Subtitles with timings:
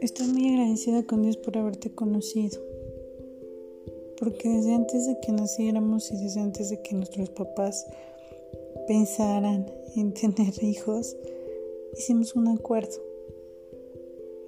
[0.00, 2.60] Estoy muy agradecida con Dios por haberte conocido.
[4.18, 7.86] Porque desde antes de que naciéramos y desde antes de que nuestros papás
[8.86, 9.66] pensaran
[9.96, 11.16] en tener hijos,
[11.96, 12.96] hicimos un acuerdo.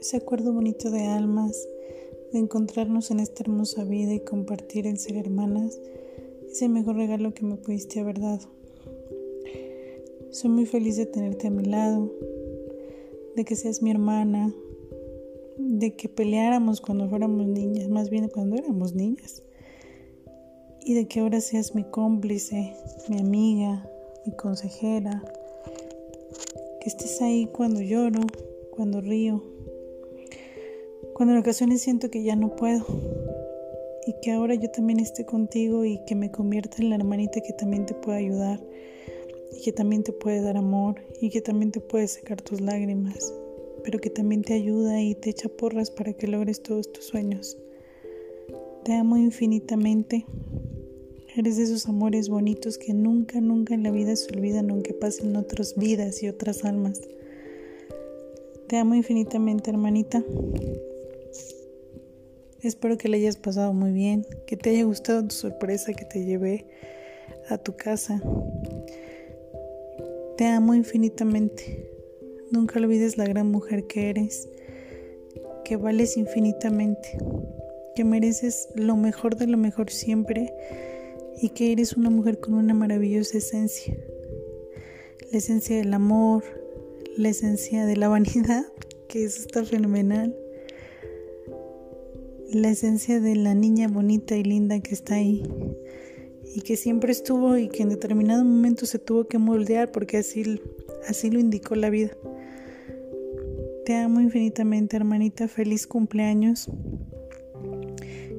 [0.00, 1.68] Ese acuerdo bonito de almas,
[2.32, 5.78] de encontrarnos en esta hermosa vida y compartir el ser hermanas,
[6.50, 8.48] es el mejor regalo que me pudiste haber dado.
[10.30, 12.10] Soy muy feliz de tenerte a mi lado,
[13.40, 14.52] de que seas mi hermana,
[15.56, 19.42] de que peleáramos cuando fuéramos niñas, más bien cuando éramos niñas,
[20.84, 22.74] y de que ahora seas mi cómplice,
[23.08, 23.88] mi amiga,
[24.26, 25.24] mi consejera,
[26.82, 28.20] que estés ahí cuando lloro,
[28.72, 29.42] cuando río,
[31.14, 32.84] cuando en ocasiones siento que ya no puedo
[34.06, 37.54] y que ahora yo también esté contigo y que me convierta en la hermanita que
[37.54, 38.60] también te puede ayudar
[39.52, 43.33] y que también te puede dar amor y que también te puede secar tus lágrimas,
[43.84, 47.58] pero que también te ayuda y te echa porras para que logres todos tus sueños.
[48.84, 50.25] Te amo infinitamente.
[51.36, 55.36] Eres de esos amores bonitos que nunca, nunca en la vida se olvidan aunque pasen
[55.36, 57.00] otras vidas y otras almas.
[58.69, 60.25] Te amo infinitamente, hermanita.
[62.62, 66.25] Espero que le hayas pasado muy bien, que te haya gustado tu sorpresa que te
[66.25, 66.66] llevé
[67.48, 68.20] a tu casa.
[70.41, 71.92] Te amo infinitamente.
[72.50, 74.48] Nunca olvides la gran mujer que eres,
[75.66, 77.19] que vales infinitamente,
[77.94, 80.50] que mereces lo mejor de lo mejor siempre
[81.42, 83.94] y que eres una mujer con una maravillosa esencia.
[85.30, 86.42] La esencia del amor,
[87.19, 88.64] la esencia de la vanidad,
[89.08, 90.34] que eso está fenomenal
[92.52, 95.42] la esencia de la niña bonita y linda que está ahí
[96.55, 100.61] y que siempre estuvo y que en determinado momento se tuvo que moldear porque así,
[101.09, 102.11] así lo indicó la vida.
[103.84, 105.48] Te amo infinitamente, hermanita.
[105.48, 106.71] Feliz cumpleaños.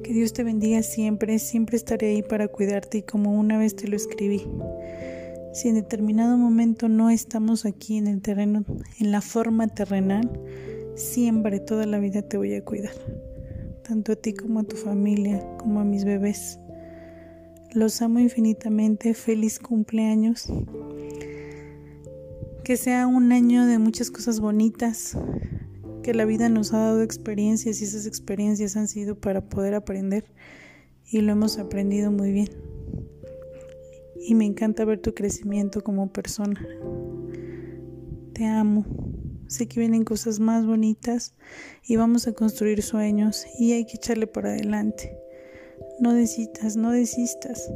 [0.02, 1.38] Que Dios te bendiga siempre.
[1.38, 4.46] Siempre estaré ahí para cuidarte y como una vez te lo escribí.
[5.52, 8.64] Si en determinado momento no estamos aquí en el terreno,
[8.98, 10.30] en la forma terrenal,
[10.94, 12.92] siempre toda la vida te voy a cuidar
[13.82, 16.58] tanto a ti como a tu familia, como a mis bebés.
[17.74, 20.46] Los amo infinitamente, feliz cumpleaños.
[22.64, 25.16] Que sea un año de muchas cosas bonitas,
[26.02, 30.26] que la vida nos ha dado experiencias y esas experiencias han sido para poder aprender
[31.10, 32.50] y lo hemos aprendido muy bien.
[34.20, 36.60] Y me encanta ver tu crecimiento como persona.
[38.34, 38.84] Te amo.
[39.46, 41.34] Sé que vienen cosas más bonitas
[41.86, 45.21] y vamos a construir sueños y hay que echarle para adelante.
[45.98, 47.70] No desistas, no desistas.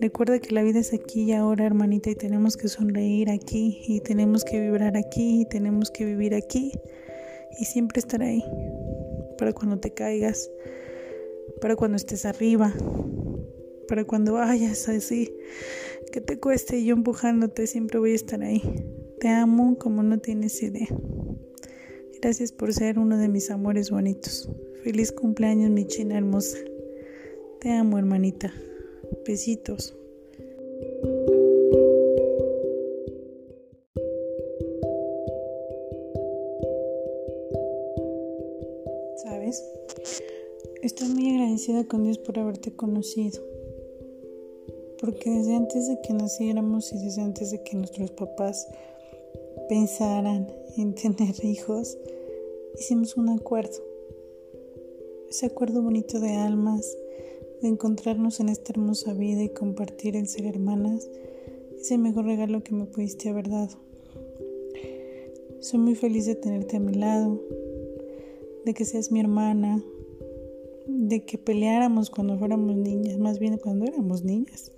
[0.00, 4.00] Recuerda que la vida es aquí y ahora, hermanita, y tenemos que sonreír aquí, y
[4.00, 6.72] tenemos que vibrar aquí, y tenemos que vivir aquí,
[7.58, 8.44] y siempre estar ahí,
[9.38, 10.50] para cuando te caigas,
[11.60, 12.72] para cuando estés arriba,
[13.88, 15.34] para cuando vayas así,
[16.12, 18.62] que te cueste y yo empujándote, siempre voy a estar ahí.
[19.18, 20.86] Te amo como no tienes idea.
[22.20, 24.48] Gracias por ser uno de mis amores bonitos.
[24.82, 26.58] Feliz cumpleaños, mi china hermosa.
[27.60, 28.52] Te amo, hermanita.
[29.24, 29.94] Besitos.
[39.22, 39.62] ¿Sabes?
[40.82, 43.40] Estoy muy agradecida con Dios por haberte conocido.
[45.00, 48.66] Porque desde antes de que naciéramos y desde antes de que nuestros papás
[49.68, 51.98] pensaran en tener hijos,
[52.78, 53.84] hicimos un acuerdo.
[55.28, 56.96] Ese acuerdo bonito de almas,
[57.60, 61.08] de encontrarnos en esta hermosa vida y compartir el ser hermanas,
[61.78, 63.76] es el mejor regalo que me pudiste haber dado.
[65.60, 67.40] Soy muy feliz de tenerte a mi lado,
[68.64, 69.82] de que seas mi hermana,
[70.86, 74.72] de que peleáramos cuando fuéramos niñas, más bien cuando éramos niñas,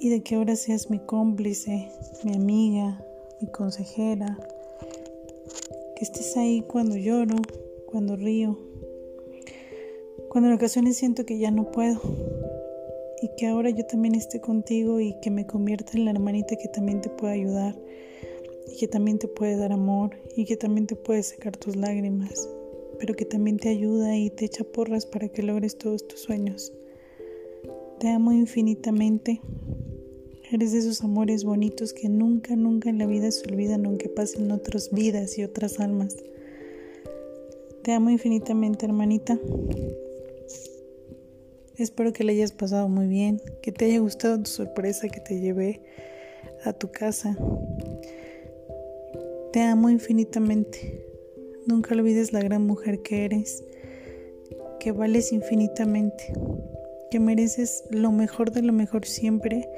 [0.00, 1.88] y de que ahora seas mi cómplice,
[2.24, 3.04] mi amiga,
[3.44, 4.38] mi consejera,
[5.96, 7.36] que estés ahí cuando lloro,
[7.84, 8.58] cuando río,
[10.30, 12.00] cuando en ocasiones siento que ya no puedo.
[13.20, 16.68] Y que ahora yo también esté contigo y que me convierta en la hermanita que
[16.68, 17.74] también te puede ayudar.
[18.66, 22.48] Y que también te puede dar amor y que también te puede secar tus lágrimas,
[22.98, 26.72] pero que también te ayuda y te echa porras para que logres todos tus sueños.
[28.00, 29.40] Te amo infinitamente.
[30.54, 34.92] De esos amores bonitos que nunca, nunca en la vida se olvidan aunque pasen otras
[34.92, 36.16] vidas y otras almas.
[37.82, 39.36] Te amo infinitamente, hermanita.
[41.76, 45.40] Espero que le hayas pasado muy bien, que te haya gustado tu sorpresa que te
[45.40, 45.80] llevé
[46.62, 47.36] a tu casa.
[49.52, 51.04] Te amo infinitamente.
[51.66, 53.64] Nunca olvides la gran mujer que eres,
[54.78, 56.32] que vales infinitamente,
[57.10, 59.68] que mereces lo mejor de lo mejor siempre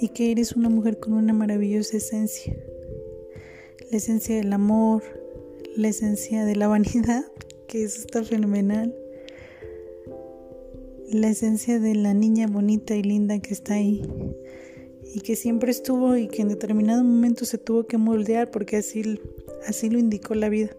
[0.00, 2.56] y que eres una mujer con una maravillosa esencia.
[3.90, 5.02] La esencia del amor,
[5.76, 7.24] la esencia de la vanidad,
[7.68, 8.94] que eso está fenomenal.
[11.10, 14.02] La esencia de la niña bonita y linda que está ahí
[15.14, 19.18] y que siempre estuvo y que en determinado momento se tuvo que moldear porque así,
[19.66, 20.70] así lo indicó la vida.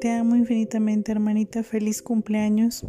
[0.00, 1.62] Te amo infinitamente, hermanita.
[1.62, 2.84] Feliz cumpleaños.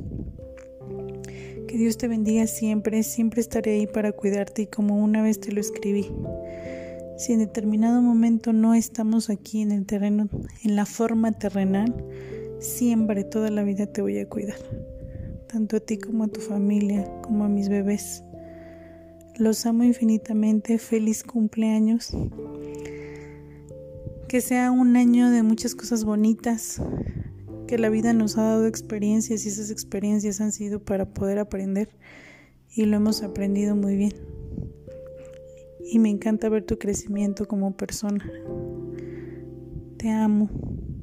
[1.68, 3.04] Que Dios te bendiga siempre.
[3.04, 6.12] Siempre estaré ahí para cuidarte y como una vez te lo escribí.
[7.18, 10.30] Si en determinado momento no estamos aquí en el terreno,
[10.64, 11.96] en la forma terrenal,
[12.60, 14.58] siempre toda la vida te voy a cuidar.
[15.48, 18.24] Tanto a ti como a tu familia, como a mis bebés.
[19.38, 20.78] Los amo infinitamente.
[20.78, 22.12] Feliz cumpleaños.
[24.28, 26.82] Que sea un año de muchas cosas bonitas.
[27.68, 31.90] Que la vida nos ha dado experiencias y esas experiencias han sido para poder aprender.
[32.70, 34.14] Y lo hemos aprendido muy bien.
[35.84, 38.24] Y me encanta ver tu crecimiento como persona.
[39.98, 40.50] Te amo.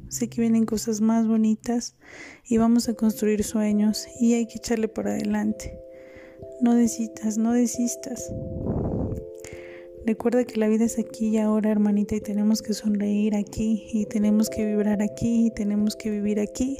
[0.09, 1.97] Sé que vienen cosas más bonitas
[2.45, 5.79] y vamos a construir sueños y hay que echarle para adelante.
[6.61, 8.31] No desistas, no desistas.
[10.05, 14.07] Recuerda que la vida es aquí y ahora, hermanita, y tenemos que sonreír aquí, y
[14.07, 16.77] tenemos que vibrar aquí, y tenemos que vivir aquí,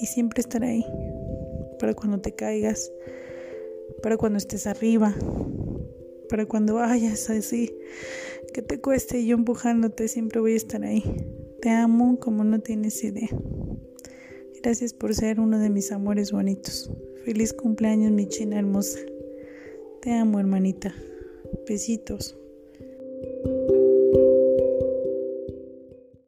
[0.00, 0.84] y siempre estar ahí,
[1.80, 2.92] para cuando te caigas,
[4.02, 5.14] para cuando estés arriba,
[6.28, 7.74] para cuando vayas así,
[8.52, 11.02] que te cueste y yo empujándote, siempre voy a estar ahí.
[11.60, 13.28] Te amo como no tienes idea.
[14.62, 16.90] Gracias por ser uno de mis amores bonitos.
[17.24, 19.00] Feliz cumpleaños, mi china hermosa.
[20.02, 20.94] Te amo, hermanita.
[21.68, 22.34] Besitos.